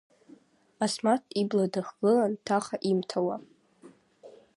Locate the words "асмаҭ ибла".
0.83-1.65